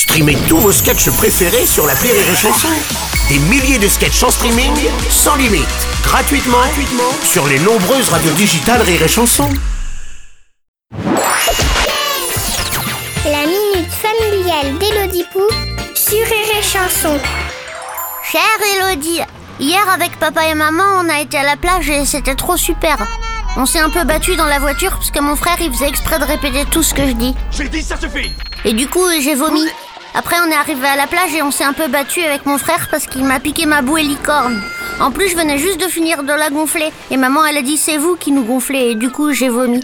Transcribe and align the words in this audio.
Streamez 0.00 0.38
tous 0.48 0.56
vos 0.56 0.72
sketchs 0.72 1.10
préférés 1.10 1.66
sur 1.66 1.86
la 1.86 1.92
Rire 1.92 2.14
et 2.14 2.34
Chanson. 2.34 2.68
Des 3.28 3.38
milliers 3.38 3.78
de 3.78 3.86
sketchs 3.86 4.22
en 4.22 4.30
streaming, 4.30 4.72
sans 5.10 5.36
limite, 5.36 5.68
gratuitement, 6.02 6.56
gratuitement 6.56 7.12
sur 7.22 7.46
les 7.46 7.58
nombreuses 7.58 8.08
radios 8.08 8.32
digitales 8.32 8.80
Rire 8.80 9.02
et 9.02 9.08
Chanson. 9.08 9.46
La 13.26 13.44
minute 13.44 13.92
familiale 13.92 14.78
d'Élodie 14.78 15.26
Pou 15.34 15.42
sur 15.94 16.16
Rire 16.16 16.58
et 16.58 16.62
Chanson. 16.62 17.20
Chère 18.32 18.40
Elodie, 18.74 19.20
hier 19.60 19.86
avec 19.92 20.18
papa 20.18 20.46
et 20.46 20.54
maman, 20.54 20.82
on 20.96 21.10
a 21.10 21.20
été 21.20 21.36
à 21.36 21.42
la 21.42 21.58
plage 21.58 21.90
et 21.90 22.06
c'était 22.06 22.36
trop 22.36 22.56
super. 22.56 22.96
On 23.58 23.66
s'est 23.66 23.80
un 23.80 23.90
peu 23.90 24.04
battu 24.04 24.34
dans 24.36 24.46
la 24.46 24.60
voiture 24.60 24.92
parce 24.92 25.10
que 25.10 25.20
mon 25.20 25.36
frère 25.36 25.58
il 25.60 25.70
faisait 25.70 25.88
exprès 25.88 26.18
de 26.18 26.24
répéter 26.24 26.64
tout 26.70 26.82
ce 26.82 26.94
que 26.94 27.06
je 27.06 27.12
dis. 27.12 27.34
J'ai 27.50 27.68
dit 27.68 27.82
ça 27.82 28.00
suffit 28.00 28.32
Et 28.64 28.72
du 28.72 28.88
coup, 28.88 29.04
j'ai 29.20 29.34
vomi. 29.34 29.66
Après, 30.14 30.36
on 30.44 30.50
est 30.50 30.54
arrivé 30.54 30.86
à 30.86 30.96
la 30.96 31.06
plage 31.06 31.34
et 31.34 31.42
on 31.42 31.50
s'est 31.50 31.64
un 31.64 31.72
peu 31.72 31.86
battu 31.86 32.22
avec 32.22 32.46
mon 32.46 32.58
frère 32.58 32.88
parce 32.90 33.06
qu'il 33.06 33.24
m'a 33.24 33.40
piqué 33.40 33.66
ma 33.66 33.82
bouée 33.82 34.02
licorne. 34.02 34.60
En 35.00 35.10
plus, 35.10 35.28
je 35.28 35.36
venais 35.36 35.56
juste 35.56 35.80
de 35.80 35.86
finir 35.86 36.24
de 36.24 36.32
la 36.32 36.50
gonfler. 36.50 36.92
Et 37.10 37.16
maman, 37.16 37.44
elle 37.46 37.56
a 37.56 37.62
dit 37.62 37.76
c'est 37.76 37.96
vous 37.96 38.16
qui 38.16 38.32
nous 38.32 38.42
gonflez. 38.44 38.90
Et 38.90 38.94
du 38.96 39.10
coup, 39.10 39.32
j'ai 39.32 39.48
vomi. 39.48 39.82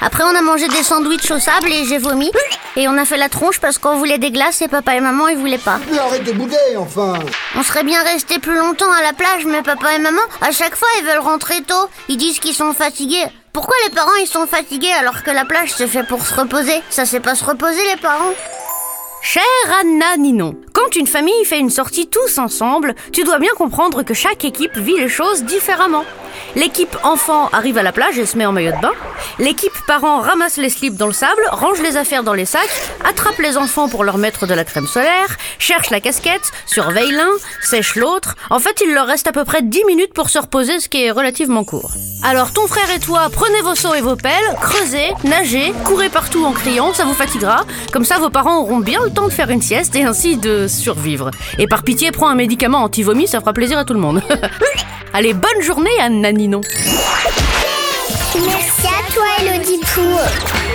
Après, 0.00 0.22
on 0.24 0.36
a 0.36 0.42
mangé 0.42 0.68
des 0.68 0.82
sandwichs 0.82 1.30
au 1.30 1.38
sable 1.38 1.72
et 1.72 1.84
j'ai 1.84 1.98
vomi. 1.98 2.30
Et 2.76 2.86
on 2.86 2.96
a 2.96 3.04
fait 3.04 3.16
la 3.16 3.28
tronche 3.28 3.60
parce 3.60 3.78
qu'on 3.78 3.96
voulait 3.96 4.18
des 4.18 4.30
glaces 4.30 4.62
et 4.62 4.68
papa 4.68 4.94
et 4.94 5.00
maman, 5.00 5.28
ils 5.28 5.36
voulaient 5.36 5.58
pas. 5.58 5.78
Mais 5.90 5.98
arrête 5.98 6.24
de 6.24 6.32
bouder, 6.32 6.56
enfin 6.78 7.14
On 7.56 7.62
serait 7.62 7.84
bien 7.84 8.02
resté 8.02 8.38
plus 8.38 8.56
longtemps 8.56 8.92
à 8.92 9.02
la 9.02 9.12
plage, 9.12 9.46
mais 9.46 9.62
papa 9.62 9.94
et 9.94 9.98
maman, 9.98 10.22
à 10.40 10.52
chaque 10.52 10.76
fois, 10.76 10.88
ils 11.00 11.06
veulent 11.06 11.18
rentrer 11.18 11.62
tôt. 11.62 11.88
Ils 12.08 12.16
disent 12.16 12.38
qu'ils 12.38 12.54
sont 12.54 12.72
fatigués. 12.72 13.26
Pourquoi 13.52 13.74
les 13.84 13.94
parents, 13.94 14.14
ils 14.20 14.26
sont 14.26 14.46
fatigués 14.46 14.92
alors 14.98 15.22
que 15.22 15.30
la 15.30 15.44
plage, 15.44 15.72
c'est 15.76 15.86
fait 15.86 16.04
pour 16.04 16.24
se 16.24 16.34
reposer? 16.34 16.82
Ça 16.88 17.04
sait 17.04 17.20
pas 17.20 17.34
se 17.34 17.44
reposer, 17.44 17.82
les 17.94 18.00
parents 18.00 18.32
Chère 19.24 19.42
Anna 19.80 20.16
Ninon, 20.18 20.56
quand 20.72 20.96
une 20.96 21.06
famille 21.06 21.44
fait 21.44 21.60
une 21.60 21.70
sortie 21.70 22.08
tous 22.08 22.38
ensemble, 22.38 22.96
tu 23.12 23.22
dois 23.22 23.38
bien 23.38 23.52
comprendre 23.56 24.02
que 24.02 24.14
chaque 24.14 24.44
équipe 24.44 24.76
vit 24.76 24.98
les 24.98 25.08
choses 25.08 25.44
différemment. 25.44 26.04
L'équipe 26.56 26.96
enfant 27.04 27.48
arrive 27.52 27.78
à 27.78 27.84
la 27.84 27.92
plage 27.92 28.18
et 28.18 28.26
se 28.26 28.36
met 28.36 28.46
en 28.46 28.52
maillot 28.52 28.72
de 28.72 28.80
bain. 28.80 28.92
L'équipe 29.38 29.72
parents 29.86 30.20
ramasse 30.20 30.56
les 30.56 30.70
slips 30.70 30.96
dans 30.96 31.06
le 31.06 31.12
sable, 31.12 31.42
range 31.52 31.80
les 31.80 31.96
affaires 31.96 32.24
dans 32.24 32.34
les 32.34 32.44
sacs, 32.44 32.68
attrape 33.04 33.38
les 33.38 33.56
enfants 33.56 33.88
pour 33.88 34.02
leur 34.02 34.18
mettre 34.18 34.46
de 34.46 34.54
la 34.54 34.64
crème 34.64 34.86
solaire, 34.88 35.36
cherche 35.58 35.90
la 35.90 36.00
casquette, 36.00 36.50
surveille 36.66 37.12
l'un, 37.12 37.30
sèche 37.62 37.94
l'autre. 37.94 38.34
En 38.50 38.58
fait, 38.58 38.82
il 38.84 38.92
leur 38.92 39.06
reste 39.06 39.28
à 39.28 39.32
peu 39.32 39.44
près 39.44 39.62
10 39.62 39.84
minutes 39.84 40.14
pour 40.14 40.30
se 40.30 40.38
reposer, 40.38 40.80
ce 40.80 40.88
qui 40.88 41.04
est 41.04 41.10
relativement 41.10 41.64
court. 41.64 41.92
Alors 42.24 42.52
ton 42.52 42.66
frère 42.66 42.90
et 42.94 43.00
toi, 43.00 43.28
prenez 43.32 43.60
vos 43.62 43.74
seaux 43.74 43.94
et 43.94 44.00
vos 44.00 44.16
pelles, 44.16 44.56
creusez, 44.60 45.12
nagez, 45.24 45.72
courez 45.84 46.08
partout 46.08 46.44
en 46.44 46.52
criant, 46.52 46.92
ça 46.94 47.04
vous 47.04 47.14
fatiguera. 47.14 47.64
Comme 47.92 48.04
ça, 48.04 48.18
vos 48.18 48.30
parents 48.30 48.60
auront 48.60 48.78
bien 48.78 49.00
le 49.04 49.11
temps 49.12 49.26
de 49.26 49.32
faire 49.32 49.50
une 49.50 49.62
sieste 49.62 49.94
et 49.96 50.04
ainsi 50.04 50.36
de 50.36 50.66
survivre. 50.66 51.30
Et 51.58 51.66
par 51.66 51.82
pitié, 51.82 52.10
prends 52.10 52.28
un 52.28 52.34
médicament 52.34 52.82
anti-vomi, 52.82 53.26
ça 53.26 53.40
fera 53.40 53.52
plaisir 53.52 53.78
à 53.78 53.84
tout 53.84 53.94
le 53.94 54.00
monde. 54.00 54.22
Allez, 55.12 55.34
bonne 55.34 55.62
journée, 55.62 55.90
Anna 56.00 56.32
Ninon. 56.32 56.60
Merci 58.34 58.86
à 58.86 59.12
toi, 59.12 59.24
Élodie 59.40 59.80
Pou. 59.94 60.71